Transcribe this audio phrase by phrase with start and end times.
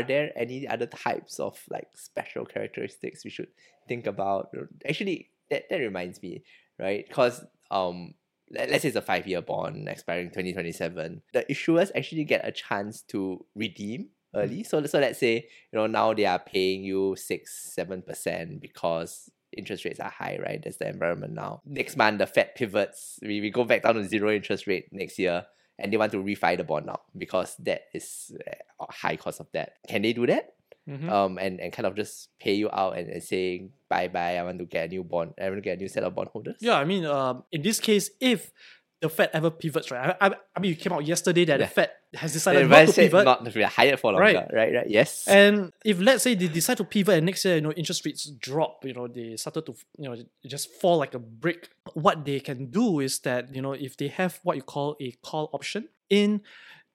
[0.00, 3.48] are there any other types of like special characteristics we should
[3.88, 4.50] think about?
[4.88, 6.42] Actually, that, that reminds me,
[6.78, 7.04] right?
[7.06, 8.14] Because um
[8.50, 11.22] let, us say it's a five year bond expiring 2027.
[11.32, 14.64] The issuers actually get a chance to redeem early.
[14.64, 19.30] So so let's say, you know, now they are paying you six, seven percent because
[19.56, 20.60] interest rates are high, right?
[20.62, 21.62] That's the environment now.
[21.64, 23.18] Next month the Fed pivots.
[23.22, 25.46] We, we go back down to zero interest rate next year
[25.80, 28.32] and they want to refi the bond now because that is
[28.80, 29.76] a high cost of debt.
[29.88, 30.54] Can they do that?
[30.88, 31.08] Mm-hmm.
[31.10, 34.36] Um, and, and kind of just pay you out and, and saying bye bye.
[34.36, 35.34] I want to get a new bond.
[35.40, 36.56] I want to get a new set of bondholders.
[36.60, 38.50] Yeah, I mean, um, in this case, if
[39.00, 40.16] the Fed ever pivots, right?
[40.20, 41.66] I, I, I mean, you came out yesterday that yeah.
[41.66, 43.24] the Fed has decided not to pivot.
[43.24, 44.36] Not to be higher for longer, right?
[44.52, 44.74] right?
[44.74, 45.26] Right, Yes.
[45.26, 48.26] And if let's say they decide to pivot and next year, you know, interest rates
[48.26, 51.70] drop, you know, they started to, you know, just fall like a brick.
[51.94, 55.12] What they can do is that, you know, if they have what you call a
[55.22, 56.42] call option in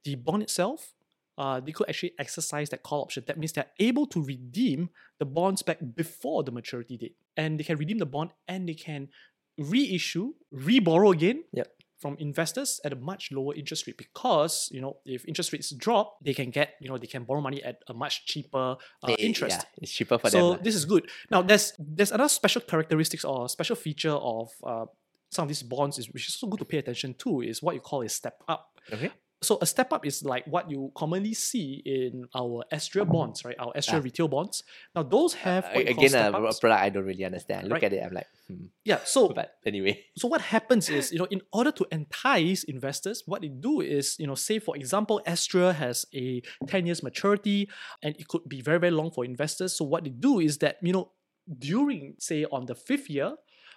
[0.04, 0.94] the bond itself,
[1.40, 3.24] uh, they could actually exercise that call option.
[3.26, 7.16] That means they're able to redeem the bonds back before the maturity date.
[7.36, 9.10] And they can redeem the bond and they can
[9.58, 11.72] reissue, reborrow again yep
[12.06, 16.18] from investors at a much lower interest rate because you know if interest rates drop
[16.22, 19.58] they can get you know they can borrow money at a much cheaper uh, interest.
[19.58, 21.10] yeah, it's cheaper for so them so this is good.
[21.32, 24.86] Now there's there's another special characteristics or special feature of uh,
[25.32, 27.74] some of these bonds is which is also good to pay attention to is what
[27.74, 28.80] you call a step up.
[28.94, 29.12] Okay
[29.46, 33.56] so a step up is like what you commonly see in our Astrea bonds, right?
[33.60, 34.04] Our Astrea ah.
[34.04, 34.64] retail bonds.
[34.96, 37.68] Now those have uh, again a, a, product I don't really understand.
[37.68, 37.84] Look right?
[37.84, 38.66] at it, I'm like, hmm.
[38.84, 39.00] yeah.
[39.06, 43.42] So, but anyway, so what happens is you know in order to entice investors, what
[43.42, 47.70] they do is you know say for example Astrea has a ten years maturity
[48.02, 49.78] and it could be very very long for investors.
[49.78, 51.12] So what they do is that you know
[51.60, 53.36] during say on the fifth year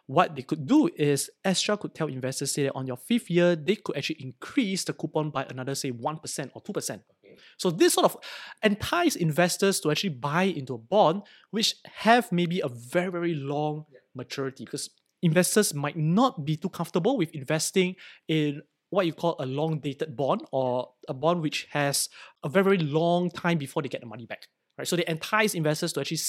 [0.08, 3.54] what they could do is Astrea could tell investors say that on your fifth year,
[3.54, 6.90] they could actually increase the coupon by another, say, 1% or 2%.
[6.90, 7.36] Okay.
[7.58, 8.16] So this sort of
[8.62, 13.84] entice investors to actually buy into a bond which have maybe a very, very long
[13.92, 13.98] yeah.
[14.14, 14.88] maturity because
[15.22, 17.94] investors might not be too comfortable with investing
[18.28, 22.08] in what you call a long dated bond or a bond which has
[22.42, 24.46] a very, very long time before they get the money back.
[24.78, 24.88] Right?
[24.88, 26.20] So they entice investors to actually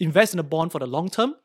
[0.00, 1.36] invest in a bond for the long term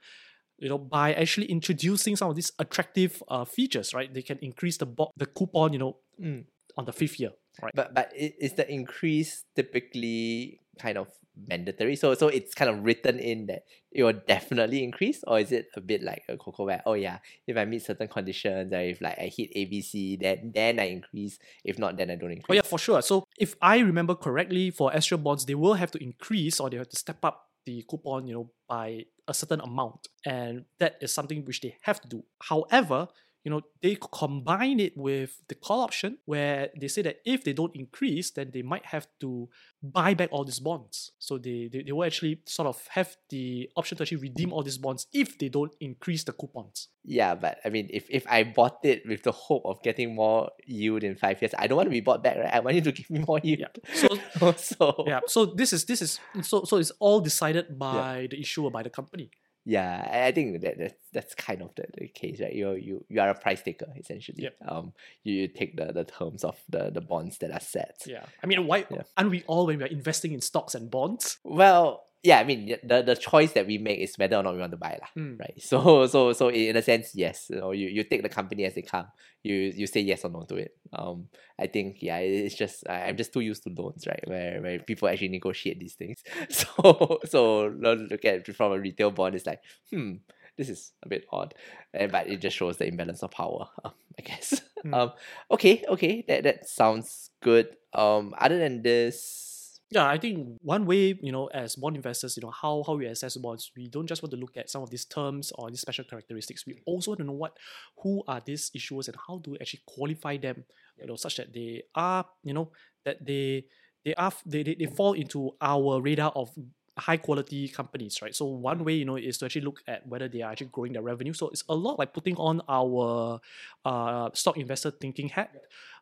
[0.57, 4.12] you know, by actually introducing some of these attractive uh, features, right?
[4.13, 6.45] They can increase the bo- the coupon, you know, mm.
[6.78, 7.31] on the fifth year,
[7.62, 7.73] right?
[7.75, 11.09] But but is the increase typically kind of
[11.47, 11.95] mandatory?
[11.95, 15.68] So so it's kind of written in that it will definitely increase, or is it
[15.75, 19.00] a bit like a CoCo where oh yeah, if I meet certain conditions, or if
[19.00, 21.38] like I hit ABC, then then I increase.
[21.63, 22.50] If not, then I don't increase.
[22.50, 23.03] Oh yeah, for sure.
[23.03, 26.78] So if I remember correctly, for Astrea bonds, they will have to increase or they
[26.78, 30.07] have to step up the coupon, you know, by a certain amount.
[30.25, 32.23] And that is something which they have to do.
[32.41, 33.09] However,
[33.47, 37.53] you know, they combine it with the call option where they say that if they
[37.53, 39.47] don't increase, then they might have to
[39.81, 41.13] buy back all these bonds.
[41.17, 44.63] So they, they, they will actually sort of have the option to actually redeem all
[44.63, 46.89] these bonds if they don't increase the coupons.
[47.05, 50.51] Yeah, but I mean, if, if I bought it with the hope of getting more
[50.65, 52.53] yield in five years, I don't want to be bought back, right?
[52.53, 53.59] I want you to give me more yield.
[53.61, 53.93] Yeah.
[53.93, 55.21] So, so yeah.
[55.27, 58.27] So this is this is so so it's all decided by yeah.
[58.31, 59.31] the issuer by the company
[59.67, 62.53] yeah, I think that that's, that's kind of the, the case, right?
[62.53, 64.44] You you you are a price taker essentially.
[64.44, 64.55] Yep.
[64.66, 68.01] Um, you, you take the, the terms of the, the bonds that are set.
[68.06, 69.01] Yeah, I mean, why yeah.
[69.17, 71.39] aren't we all when we're investing in stocks and bonds?
[71.44, 74.59] Well, yeah, I mean the, the choice that we make is whether or not we
[74.59, 75.39] want to buy, lah, mm.
[75.39, 75.55] right?
[75.63, 78.75] So so so in a sense, yes, you know, you, you take the company as
[78.75, 79.07] they come.
[79.43, 80.75] You you say yes or no to it.
[80.91, 84.19] Um, I think yeah, it's just I'm just too used to loans, right?
[84.27, 86.21] Where where people actually negotiate these things.
[86.49, 90.19] So so look at it from a retail bond, it's like hmm,
[90.57, 91.55] this is a bit odd,
[91.94, 94.61] and but it just shows the imbalance of power, um, I guess.
[94.83, 94.94] Mm.
[94.94, 95.11] Um,
[95.51, 97.75] okay, okay, that that sounds good.
[97.94, 99.46] Um, other than this
[99.89, 103.05] yeah, I think one way, you know, as bond investors, you know, how, how we
[103.05, 105.79] assess bonds, we don't just want to look at some of these terms or these
[105.79, 106.65] special characteristics.
[106.67, 107.55] We also want to know what
[108.03, 110.65] who are these issuers and how do we actually qualify them,
[111.00, 112.71] you know, such that they are, you know,
[113.06, 113.65] that they
[114.03, 116.50] they are they, they, they fall into our radar of
[116.97, 118.35] high quality companies, right?
[118.35, 120.94] So one way, you know, is to actually look at whether they are actually growing
[120.94, 121.33] their revenue.
[121.33, 123.39] So it's a lot like putting on our
[123.85, 125.51] uh, stock investor thinking hat,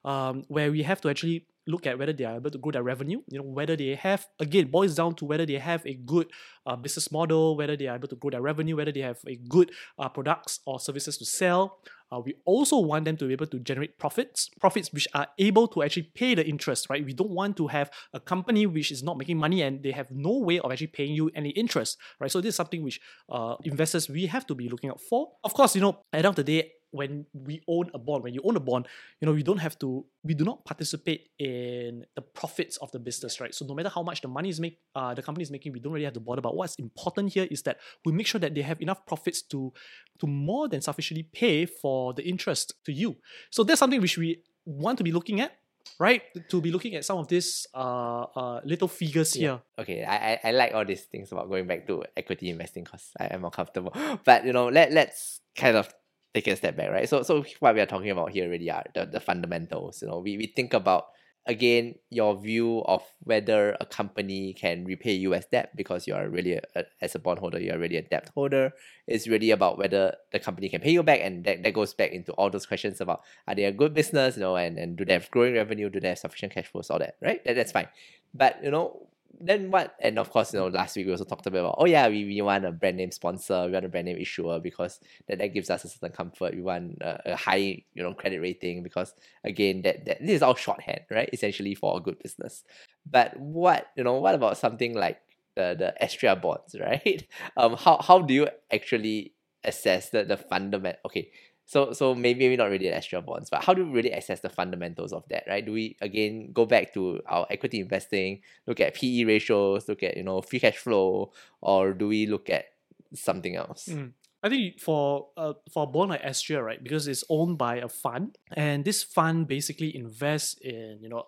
[0.03, 2.83] um, where we have to actually look at whether they are able to grow their
[2.83, 6.27] revenue, you know, whether they have, again, boils down to whether they have a good
[6.65, 9.35] uh, business model, whether they are able to grow their revenue, whether they have a
[9.35, 11.79] good uh, products or services to sell.
[12.11, 15.67] Uh, we also want them to be able to generate profits, profits which are able
[15.67, 17.03] to actually pay the interest, right?
[17.03, 20.11] We don't want to have a company which is not making money and they have
[20.11, 22.31] no way of actually paying you any interest, right?
[22.31, 22.99] So this is something which
[23.29, 25.29] uh, investors we have to be looking out for.
[25.43, 28.23] Of course, you know, at the end of the day, when we own a bond,
[28.23, 28.87] when you own a bond,
[29.19, 32.99] you know, we don't have to, we do not participate in the profits of the
[32.99, 33.53] business, right?
[33.53, 35.79] So no matter how much the money is make, uh, the company is making, we
[35.79, 36.55] don't really have to bother about.
[36.55, 39.73] What's important here is that we make sure that they have enough profits to,
[40.19, 43.17] to more than sufficiently pay for the interest to you.
[43.49, 45.51] So that's something which we want to be looking at
[45.99, 46.21] right?
[46.49, 49.41] To be looking at some of these uh, uh little figures Yeah.
[49.41, 49.59] here.
[49.79, 53.11] Okay, I, I, I like all these things about going back to equity investing because
[53.19, 53.93] I am more comfortable.
[54.25, 55.93] But you know, let let's kind of
[56.35, 57.09] take a step back, right?
[57.09, 60.01] So so what we are talking about here really are the, the fundamentals.
[60.01, 61.07] You know, we, we think about
[61.47, 66.27] again your view of whether a company can repay you as debt because you are
[66.27, 68.73] really a, as a bondholder you are really a debt holder.
[69.07, 72.11] It's really about whether the company can pay you back and that, that goes back
[72.11, 75.05] into all those questions about are they a good business you know and, and do
[75.05, 75.89] they have growing revenue?
[75.89, 76.89] Do they have sufficient cash flows?
[76.89, 77.43] All that right?
[77.45, 77.87] That, that's fine.
[78.33, 79.07] But you know
[79.39, 79.95] then what?
[80.01, 82.41] And of course you know last week we also talked about oh yeah we, we
[82.41, 85.69] want a brand name sponsor we want a brand name issuer because that, that gives
[85.69, 86.55] us a certain comfort.
[86.55, 90.41] We want a, a high you know credit rating because again that, that this is
[90.41, 91.29] all shorthand right?
[91.33, 92.63] Essentially for a good business.
[93.09, 95.19] But what you know what about something like
[95.55, 97.27] the the Astrea bonds right?
[97.57, 99.33] Um how how do you actually
[99.63, 100.97] assess the the fundament?
[101.05, 101.29] Okay
[101.65, 104.49] so so maybe maybe not really Astrea bonds but how do we really assess the
[104.49, 108.93] fundamentals of that right do we again go back to our equity investing look at
[108.93, 111.31] PE ratios look at you know free cash flow
[111.61, 112.65] or do we look at
[113.13, 114.11] something else Mm.
[114.43, 117.89] I think for uh, for a bond like Astrea, right, because it's owned by a
[117.89, 121.25] fund, and this fund basically invests in you know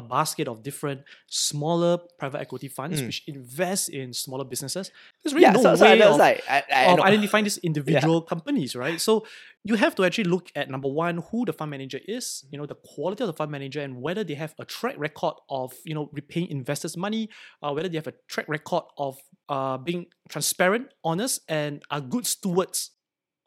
[0.00, 3.06] a, basket of different smaller private equity funds Mm.
[3.06, 4.90] which invest in smaller businesses.
[5.22, 8.22] There's really yeah no so, so way of, like I, I of identifying these individual
[8.22, 9.00] companies, right?
[9.00, 9.26] So
[9.64, 12.66] you have to actually look at number one, who the fund manager is, you know,
[12.66, 15.94] the quality of the fund manager, and whether they have a track record of you
[15.94, 17.28] know repaying investors' money,
[17.62, 19.18] uh, whether they have a track record of
[19.48, 22.90] uh, being transparent, honest, and are good stewards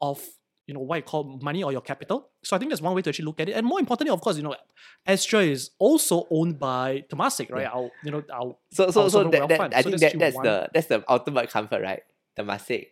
[0.00, 0.22] of
[0.66, 2.30] you know what you call money or your capital.
[2.42, 3.52] So I think that's one way to actually look at it.
[3.52, 4.54] And more importantly, of course, you know,
[5.06, 7.66] Astrea is also owned by Temasek, right?
[7.66, 9.74] Our you know our so so our so that, that.
[9.74, 12.02] I So think that's that that's one- the that's the ultimate comfort right
[12.38, 12.86] Temasek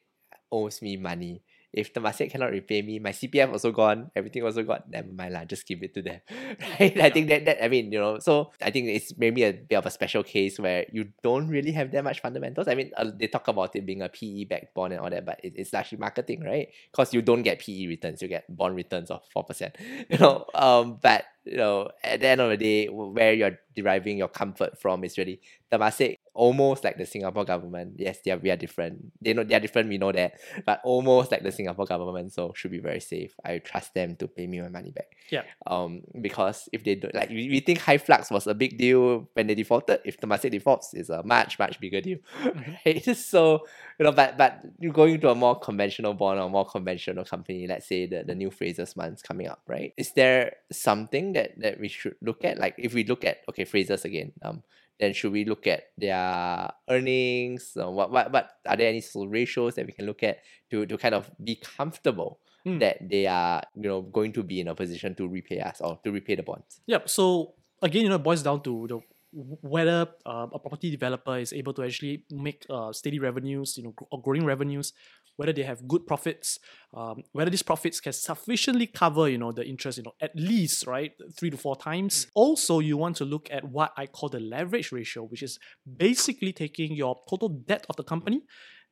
[0.51, 1.43] owes me money
[1.73, 5.45] if Temasek cannot repay me my CPF also gone everything also gone never mind lah
[5.45, 6.21] just give it to them
[6.81, 7.01] right?
[7.01, 9.77] I think that that I mean you know so I think it's maybe a bit
[9.77, 12.69] of a special case where you don't really have that much fundamentals.
[12.69, 15.25] I mean uh, they talk about it being a PE backed bond and all that
[15.25, 16.69] but it, it's actually marketing right?
[16.91, 19.73] Because you don't get PE returns you get bond returns of 4%
[20.11, 20.45] you know?
[20.55, 24.81] Um but you know at the end of the day where you're deriving your comfort
[24.81, 25.41] from is really
[25.71, 27.95] Temasek almost like the Singapore government.
[27.99, 29.13] Yes they are, we are different.
[29.21, 30.41] They know they are different we know that.
[30.65, 33.35] But almost like the Singapore government so should be very safe.
[33.45, 35.17] I trust them to pay me my money back.
[35.31, 35.43] Yeah.
[35.67, 39.47] um because if they don't like we, we think Hyflux was a big deal when
[39.47, 40.01] they defaulted.
[40.05, 42.19] If Temasek defaults is a much much bigger deal
[42.85, 43.17] right?
[43.17, 43.67] So
[43.99, 47.67] you know but but you going to a more conventional bond or more conventional company
[47.67, 49.93] let's say the, the new Frasers months coming up right?
[49.97, 52.59] Is there something that that we should look at?
[52.59, 54.63] Like if we look at okay Frasers again um
[55.01, 59.27] then should we look at their earnings uh, what, what what are there any sort
[59.27, 60.39] of ratios that we can look at
[60.71, 62.79] to to kind of be comfortable Mm.
[62.79, 65.99] that they are you know going to be in a position to repay us or
[66.05, 67.09] to repay the bonds Yep.
[67.09, 69.01] So again, you know, it boils down to the
[69.33, 73.95] whether uh, a property developer is able to actually make uh, steady revenues, you know,
[74.13, 74.93] or growing revenues,
[75.37, 76.59] whether they have good profits,
[76.95, 80.87] um, whether these profits can sufficiently cover, you know, the interest, you know, at least
[80.87, 82.27] right three to four times.
[82.35, 85.59] Also, you want to look at what I call the leverage ratio, which is
[85.97, 88.43] basically taking your total debt of the company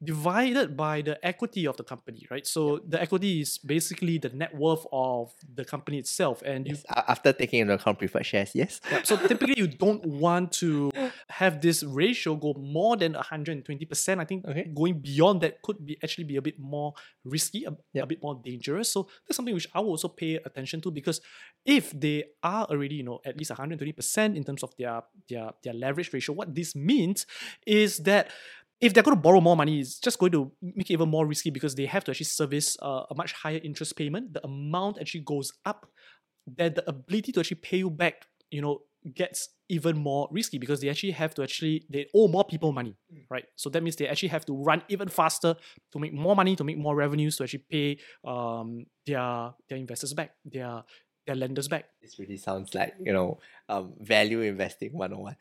[0.03, 2.47] divided by the equity of the company, right?
[2.47, 6.85] So the equity is basically the net worth of the company itself, and yes.
[6.89, 9.07] after taking into account preferred shares yes Yep.
[9.07, 10.91] So typically, you don't want to
[11.29, 14.19] have this ratio go more than 120%.
[14.19, 14.71] I think Okay.
[14.75, 18.41] going beyond that could be actually be a bit more risky, a, a bit more
[18.43, 18.93] dangerous.
[18.93, 21.21] So that's something which I will also pay attention to because
[21.65, 25.75] if they are already, you know, at least 120% in terms of their their their
[25.75, 27.27] leverage ratio, what this means
[27.67, 28.31] is that
[28.81, 31.27] if they're going to borrow more money, it's just going to make it even more
[31.27, 34.33] risky because they have to actually service uh, a much higher interest payment.
[34.33, 35.87] The amount actually goes up.
[36.57, 38.81] That the ability to actually pay you back, you know,
[39.15, 42.97] gets even more risky because they actually have to actually they owe more people money,
[43.31, 43.45] right?
[43.57, 45.55] So that means they actually have to run even faster
[45.93, 50.13] to make more money, to make more revenues, to actually pay um their their investors
[50.15, 50.83] back, their
[51.27, 51.85] their lenders back.
[52.03, 55.37] this really sounds like you know um value investing 101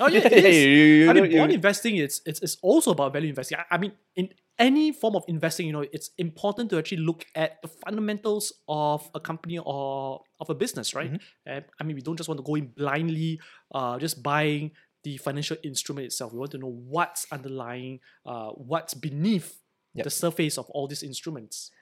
[0.00, 0.56] Oh yeah, it is.
[0.56, 0.70] You-
[1.04, 3.58] you I mean, bond investing it's, it's it's also about value investing.
[3.58, 7.24] I, I mean, in any form of investing, you know, it's important to actually look
[7.34, 11.12] at the fundamentals of a company or of a business, right?
[11.46, 13.40] And I mean, we don't just want to go in blindly,
[13.74, 14.72] uh, just buying
[15.02, 16.32] the financial instrument itself.
[16.34, 19.56] We want to know what's underlying, uh, what's beneath
[19.94, 20.04] Yep.
[20.04, 21.72] the surface of all these instruments.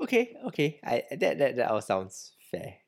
[0.00, 0.78] Okay, okay.
[0.84, 2.35] I that that, that all sounds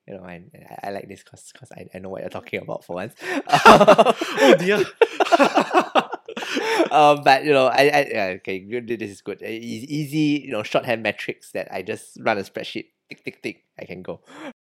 [0.07, 2.61] You know, I I, I like this because because I, I know what you're talking
[2.61, 3.15] about for once.
[3.23, 4.79] oh dear.
[6.91, 8.89] um, but you know, I, I yeah, okay, good.
[8.89, 9.43] This is good.
[9.43, 12.87] Easy, you know, shorthand metrics that I just run a spreadsheet.
[13.09, 13.65] Tick, tick, tick.
[13.79, 14.21] I can go,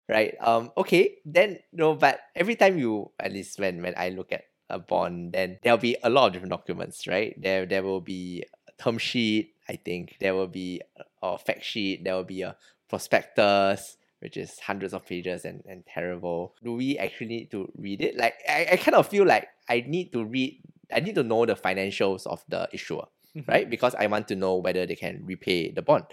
[0.09, 0.35] right?
[0.41, 1.19] Um, okay.
[1.25, 4.79] Then you know, but every time you, at least when when I look at a
[4.79, 7.35] bond, then there'll be a lot of different documents, right?
[7.41, 9.55] There there will be a term sheet.
[9.69, 10.81] I think there will be
[11.23, 12.05] a fact sheet.
[12.05, 12.57] There will be a
[12.89, 16.55] prospectus which is hundreds of pages and, and terrible.
[16.63, 18.17] Do we actually need to read it?
[18.17, 20.61] Like I, I kind of feel like I need to read
[20.93, 23.05] I need to know the financials of the issuer,
[23.37, 23.47] Mhm.
[23.47, 23.69] right?
[23.69, 26.05] Because I want to know whether they can repay the bond.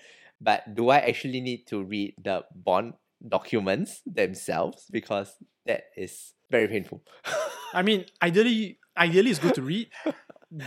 [0.41, 2.95] But do I actually need to read the bond
[3.25, 4.85] documents themselves?
[4.91, 5.33] Because
[5.65, 7.01] that is very painful.
[7.74, 9.88] I mean, ideally, ideally it's good to read,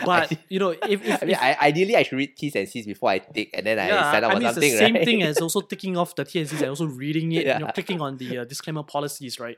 [0.05, 2.69] but you know, if, if, I mean, if- I, ideally I should read T's and
[2.69, 4.79] C's before I tick and then I yeah, sign up I mean, something, it's the
[4.87, 5.05] same right?
[5.05, 7.67] thing as also ticking off the TNCs and C's and also reading it, you know,
[7.67, 7.73] Yeah.
[7.73, 9.57] clicking on the uh, disclaimer policies, right?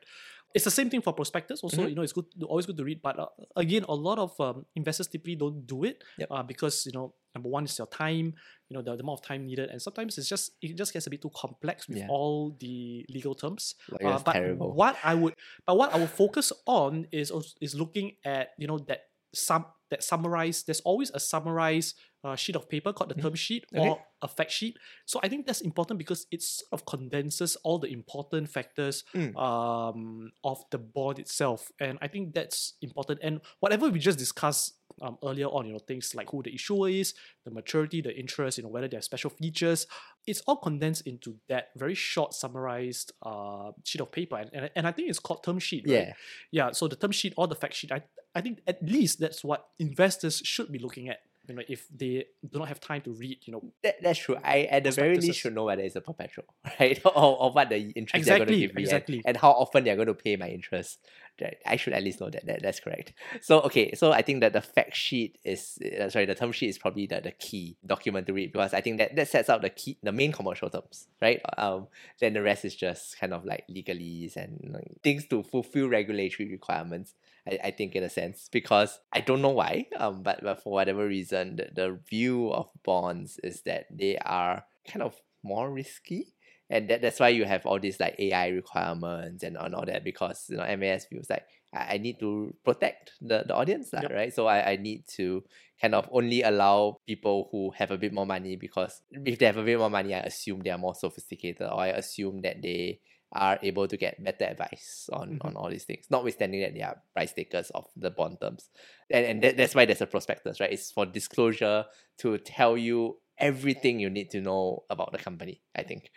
[0.52, 1.62] It's the same thing for prospectus.
[1.62, 1.90] Also, Mhm.
[1.90, 3.00] you know, it's good, always good to read.
[3.00, 6.28] But uh, again, a lot of um, investors typically don't do it Yep.
[6.30, 8.34] uh, because you know, number one is your time,
[8.68, 11.06] you know, the, the amount of time needed, and sometimes it's just it just gets
[11.06, 12.08] a bit too complex with Yeah.
[12.10, 13.76] all the legal terms.
[13.92, 14.72] Like, Uh, but terrible.
[14.74, 15.34] what I would,
[15.66, 20.02] but what I would focus on is is looking at you know that sum that
[20.04, 20.62] summarize.
[20.62, 23.22] There's always a summarized uh, sheet of paper called the Mhm.
[23.22, 23.88] term sheet Okay.
[23.88, 24.76] or a fact sheet.
[25.06, 29.34] So I think that's important because it sort of condenses all the important factors Mm.
[29.36, 33.20] um, of the board itself, and I think that's important.
[33.22, 36.90] And whatever we just discussed um, earlier on, you know, things like who the issuer
[36.90, 37.14] is,
[37.46, 39.86] the maturity, the interest, you know, whether there are special features,
[40.30, 44.86] it's all condensed into that very short summarized uh, sheet of paper, and, and, and
[44.86, 45.84] I think it's called term sheet.
[45.86, 45.94] Right?
[45.94, 46.12] Yeah.
[46.50, 46.70] yeah.
[46.72, 48.02] So the term sheet or the fact sheet, I
[48.34, 51.18] I think at least that's what investors should be looking at.
[51.48, 54.36] You know, if they do not have time to read, you know, That, that's true.
[54.44, 56.44] I at the very least should know whether it's a perpetual,
[56.78, 57.00] right?
[57.04, 59.96] or, or what the interest they're going to give me and- and, how often they're
[59.96, 61.00] going to pay my interest.
[61.40, 61.56] Right?
[61.66, 62.46] I should at least know that.
[62.46, 62.62] that.
[62.62, 63.12] That's correct.
[63.40, 66.68] So okay, so I think that the fact sheet is uh, sorry, the term sheet
[66.68, 69.62] is probably the, the key document to read because I think that that sets out
[69.62, 71.40] the key the main commercial terms, right?
[71.58, 71.88] Um,
[72.20, 76.50] then the rest is just kind of like legalese and like, things to fulfill regulatory
[76.50, 77.14] requirements.
[77.46, 80.72] I, I think in a sense because I don't know why um but, but for
[80.74, 86.34] whatever reason the, the view of bonds is that they are kind of more risky
[86.70, 90.04] and that, that's why you have all these like AI requirements and, and all that
[90.04, 94.10] because you know MAS feels like I, I need to protect the, the audience Yep.
[94.10, 95.44] right so I, I need to
[95.80, 99.56] kind of only allow people who have a bit more money because if they have
[99.56, 103.00] a bit more money I assume they are more sophisticated or I assume that they
[103.32, 105.44] are able to get better advice on, Mhm.
[105.44, 108.70] on all these things, notwithstanding that they are price takers of the bond terms.
[109.08, 110.72] And, and that, that's why there's a prospectus, right?
[110.72, 111.84] It's for disclosure
[112.18, 116.10] to tell you everything you need to know about the company, I think.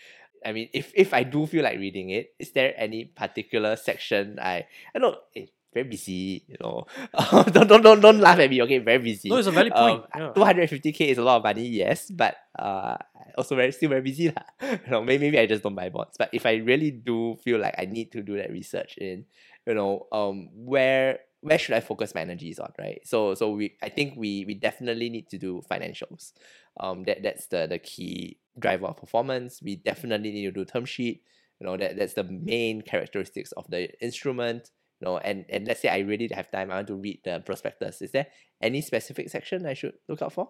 [0.46, 4.40] I mean, if, if I do feel like reading it, is there any particular section
[4.42, 6.86] I I know it's very busy, you know.
[7.52, 8.78] don't, don't don't don't laugh at me, okay?
[8.78, 9.30] Very busy.
[9.30, 10.04] no, it's a valid point.
[10.14, 10.54] Um, yeah.
[10.54, 12.96] 250k is a lot of money, yes, but uh,
[13.38, 14.46] also very still very busy lah.
[14.62, 16.16] You know, maybe, maybe I just don't buy bonds.
[16.18, 19.26] But if I really do feel like I need to do that research in,
[19.66, 23.02] you know, um, where where should I focus my energies on, right?
[23.04, 26.34] So so we I think we we definitely need to do financials.
[26.80, 29.62] Um, that that's the the key driver of performance.
[29.62, 31.24] We definitely need to do term sheet.
[31.60, 34.70] You know that that's the main characteristics of the instrument.
[35.00, 37.42] You know, and and let's say I really have time, I want to read the
[37.46, 38.02] prospectus.
[38.02, 38.28] Is there
[38.62, 40.50] any specific section I should look out for?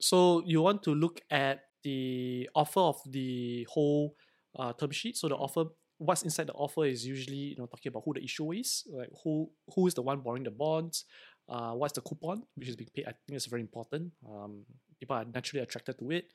[0.00, 4.14] So you want to look at the offer of the whole
[4.58, 5.16] uh, term sheet.
[5.16, 5.64] So the offer,
[5.98, 9.08] what's inside the offer is usually you know talking about who the issuer is, like
[9.22, 11.04] who who is the one borrowing the bonds,
[11.48, 13.06] uh, what's the coupon which is being paid.
[13.06, 14.12] I think it's very important.
[14.28, 14.64] Um,
[14.98, 16.26] people are naturally attracted to it.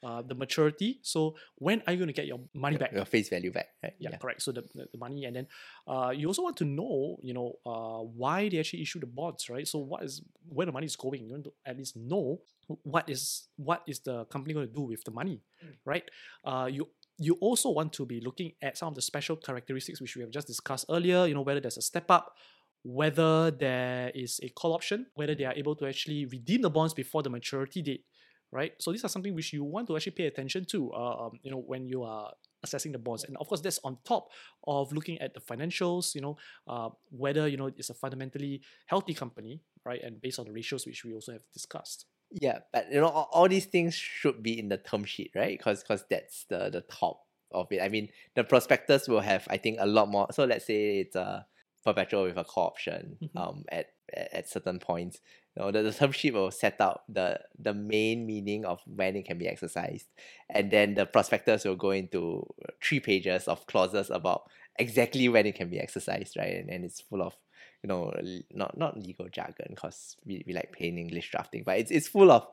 [0.00, 1.00] Uh, the maturity.
[1.02, 2.92] So when are you going to get your money back?
[2.92, 3.94] Your face value back, right?
[3.98, 4.42] yeah, correct.
[4.42, 5.48] So the, the, the money, and then
[5.88, 9.50] uh, you also want to know, you know, uh, why they actually issue the bonds,
[9.50, 9.66] right?
[9.66, 11.26] So what is where the money is going?
[11.26, 12.38] You want to at least know
[12.84, 15.42] what is what is the company going to do with the money,
[15.84, 16.04] right?
[16.44, 16.88] Uh, you
[17.18, 20.30] you also want to be looking at some of the special characteristics which we have
[20.30, 21.26] just discussed earlier.
[21.26, 22.36] You know, whether there's a step up.
[22.84, 26.94] Whether there is a call option, whether they are able to actually redeem the bonds
[26.94, 28.04] before the maturity date,
[28.52, 28.72] right?
[28.78, 31.50] So these are something which you want to actually pay attention to, uh, um, you
[31.50, 33.24] know, when you are assessing the bonds.
[33.24, 34.28] And of course, that's on top
[34.66, 36.36] of looking at the financials, you know,
[36.66, 40.02] uh, whether, you know, it's a fundamentally healthy company, right?
[40.02, 42.06] And based on the ratios which we also have discussed.
[42.30, 45.56] Yeah, but you know, all, all these things should be in the term sheet, right?
[45.56, 47.80] Because because that's the the top of it.
[47.80, 50.26] I mean, the prospectus will have, I think, a lot more.
[50.32, 51.46] So let's say it's a
[51.84, 53.40] perpetual with a call option Mhm.
[53.40, 55.20] um at at, at certain points.
[55.58, 59.24] Know, the, the term sheet will set out the the main meaning of when it
[59.24, 60.06] can be exercised,
[60.48, 62.46] and then the prospectus will go into
[62.82, 64.42] three pages of clauses about
[64.78, 66.54] exactly when it can be exercised, right?
[66.54, 67.34] And, and it's full of
[67.82, 68.12] you know
[68.52, 72.30] not not legal jargon because we, we like plain English drafting, but it's it's full
[72.30, 72.46] of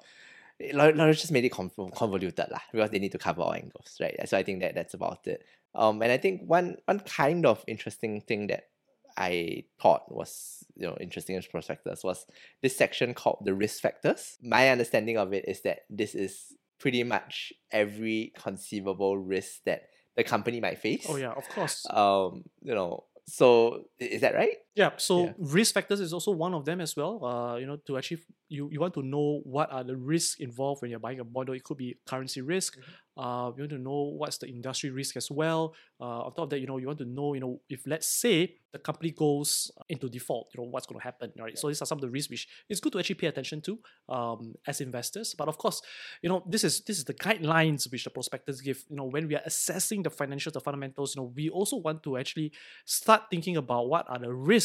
[0.74, 4.18] lawyers just made it convoluted lah because they need to cover all angles, right?
[4.28, 5.44] So I think that that's about it.
[5.76, 8.70] Um, and I think one one kind of interesting thing that
[9.18, 12.26] I thought was you know interesting as prospectus was
[12.62, 14.38] this section called the risk factors.
[14.42, 19.84] My understanding of it is that this is pretty much every conceivable risk that
[20.16, 21.06] the company might face.
[21.10, 21.86] Oh yeah, of course.
[21.90, 24.58] Um, you know, so is that right?
[24.76, 24.92] Yeah.
[24.98, 25.34] So yeah.
[25.38, 27.24] risk factors is also one of them as well.
[27.24, 30.82] Uh, you know, to achieve you you want to know what are the risks involved
[30.82, 31.50] when you're buying a bond.
[31.50, 32.78] It could be currency risk.
[32.78, 32.92] Mm-hmm.
[33.18, 35.74] Uh, you want to know what's the industry risk as well.
[36.02, 38.08] Uh, on top of that, you know, you want to know, you know, if let's
[38.08, 41.54] say the company goes into default, you know, what's going to happen, right?
[41.56, 41.60] Yeah.
[41.60, 43.80] So these are some of the risks which it's good to actually pay attention to
[44.10, 45.34] um, as investors.
[45.38, 45.82] But of course,
[46.22, 48.84] you know, this is this is the guidelines which the prospectus give.
[48.90, 52.04] You know, when we are assessing the financials, the fundamentals, you know, we also want
[52.04, 52.52] to actually
[52.84, 54.65] start thinking about what are the risks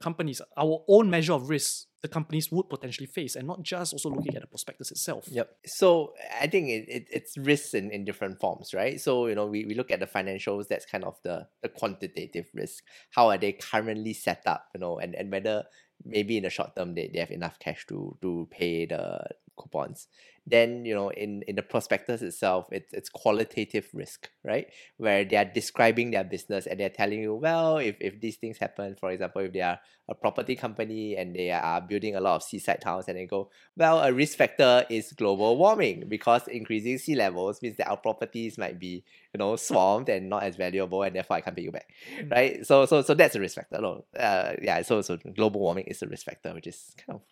[0.00, 4.10] companies, our own measure of risk the companies would potentially face and not just also
[4.10, 5.24] looking at the prospectus itself.
[5.30, 5.56] Yep.
[5.64, 9.00] So I think it, it it's risks in, in different forms, right?
[9.00, 12.46] So, you know, we, we look at the financials, that's kind of the, the quantitative
[12.54, 12.82] risk.
[13.10, 15.64] How are they currently set up, you know, and, and whether
[16.04, 19.24] maybe in the short term they, they have enough cash to to pay the
[19.56, 20.08] coupons
[20.46, 24.66] then you know in in the prospectus itself it's it's qualitative risk right?
[24.96, 28.58] Where they are describing their business and they're telling you well if, if these things
[28.58, 32.36] happen for example if they are a property company and they are building a lot
[32.36, 36.98] of seaside towns and they go well a risk factor is global warming because increasing
[36.98, 41.02] sea levels means that our properties might be you know swamped and not as valuable
[41.04, 42.28] and therefore I can't pay you back mm-hmm.
[42.30, 42.66] right?
[42.66, 43.80] So so so that's a risk factor.
[43.80, 47.22] No uh, yeah so so global warming is a risk factor which is kind of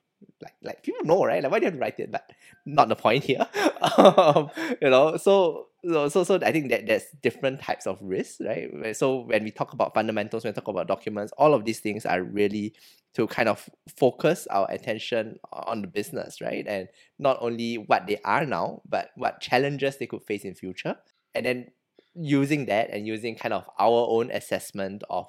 [0.43, 1.43] like like people know right?
[1.43, 2.11] Like why do you have to write it?
[2.11, 2.31] But
[2.67, 3.47] not the point here.
[3.97, 4.51] Um,
[4.83, 8.95] you know so so so I think that there's different types of risks right?
[8.95, 12.05] So when we talk about fundamentals when we talk about documents all of these things
[12.05, 12.75] are really
[13.15, 16.67] to kind of focus our attention on the business right?
[16.69, 20.97] And not only what they are now but what challenges they could face in future.
[21.35, 21.67] And then
[22.15, 25.29] using that and using kind of our own assessment of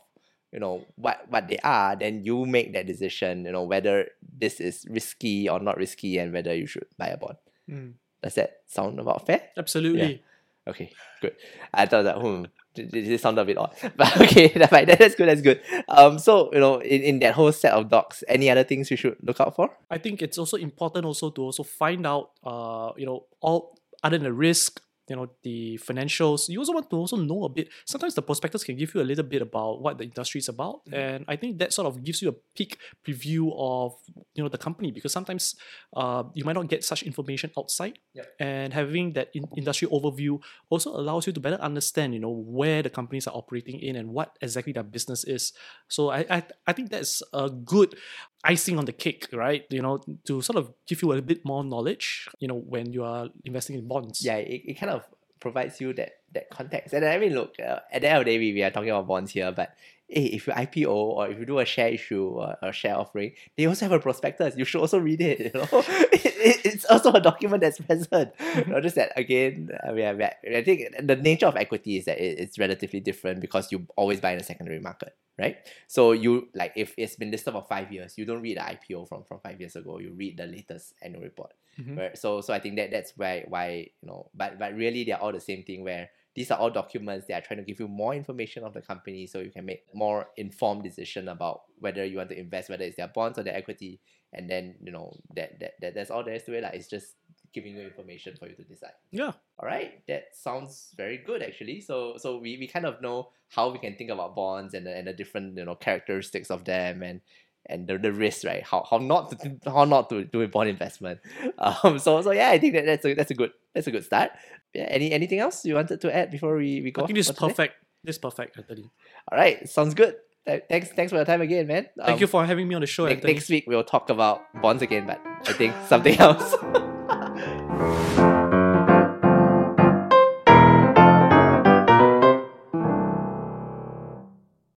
[0.51, 4.59] you know what what they are then you make that decision you know whether this
[4.59, 7.37] is risky or not risky and whether you should buy a bond.
[7.69, 7.93] Mm.
[8.21, 9.41] does that sound about fair?
[9.57, 10.21] Absolutely.
[10.65, 10.71] Yeah.
[10.71, 11.35] okay good.
[11.73, 13.75] I thought that hmm this it sound a bit odd.
[13.97, 15.61] But okay that's good that's good.
[15.87, 18.97] Um so you know in, in that whole set of docs any other things you
[18.97, 19.69] should look out for?
[19.89, 24.17] I think it's also important also to also find out uh you know all other
[24.17, 27.69] than the risk you know the financials you also want to also know a bit
[27.85, 30.85] sometimes the prospectus can give you a little bit about what the industry is about
[30.85, 30.93] mm-hmm.
[30.93, 33.93] and i think that sort of gives you a peek preview of
[34.33, 35.55] you know the company because sometimes
[35.95, 38.27] uh, you might not get such information outside yep.
[38.39, 42.81] and having that in- industry overview also allows you to better understand you know where
[42.81, 45.53] the companies are operating in and what exactly their business is
[45.87, 47.95] so i i, I think that's a good
[48.43, 49.65] icing on the cake, right?
[49.69, 53.03] You know, to sort of give you a bit more knowledge, you know, when you
[53.03, 54.23] are investing in bonds.
[54.23, 55.05] Yeah, it, it kind of
[55.39, 56.93] provides you that that context.
[56.93, 58.89] And I mean, look, uh, at the end of the day, we, we are talking
[58.89, 59.75] about bonds here, but
[60.11, 63.31] hey, if you IPO or if you do a share issue or a share offering,
[63.57, 64.55] they also have a prospectus.
[64.57, 65.39] You should also read it.
[65.39, 68.35] You know, it, it, it's also a document that's present.
[68.37, 68.71] Mm-hmm.
[68.71, 69.69] Not just that again.
[69.83, 73.71] I mean, I think the nature of equity is that it, it's relatively different because
[73.71, 75.57] you always buy in a secondary market, right?
[75.87, 79.07] So you like if it's been listed for five years, you don't read the IPO
[79.07, 79.99] from from five years ago.
[79.99, 81.53] You read the latest annual report.
[81.79, 81.97] Mm-hmm.
[81.97, 82.17] Right?
[82.17, 85.31] So so I think that that's why why you know, but but really they're all
[85.31, 88.13] the same thing where these are all documents that are trying to give you more
[88.15, 92.29] information of the company so you can make more informed decision about whether you want
[92.29, 93.99] to invest whether it's their bonds or their equity
[94.33, 96.73] and then you know that, that, that that's all there is to it like.
[96.73, 97.15] it's just
[97.53, 101.81] giving you information for you to decide yeah all right that sounds very good actually
[101.81, 104.95] so so we, we kind of know how we can think about bonds and the,
[104.95, 107.19] and the different you know characteristics of them and
[107.67, 108.63] and the, the risk, right?
[108.63, 111.19] How how not to how not to do a bond investment.
[111.59, 114.03] Um so so yeah, I think that that's a that's a good that's a good
[114.03, 114.31] start.
[114.73, 117.03] Yeah, any anything else you wanted to add before we, we go?
[117.03, 117.75] I think this is perfect.
[118.03, 118.89] This is perfect, Anthony.
[119.31, 120.15] All right, sounds good.
[120.45, 121.87] Thanks thanks for your time again, man.
[121.99, 123.05] Um, Thank you for having me on the show.
[123.05, 126.55] Next, next week we'll talk about bonds again, but I think something else.